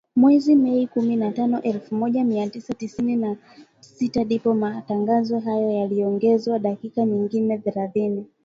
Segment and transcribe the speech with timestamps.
[0.15, 3.37] Mwezi Mei kumi na tano elfu moja mia tisa sitini na
[3.79, 8.25] sita ndipo matangazo hayo yaliongezewa dakika nyingine thelathini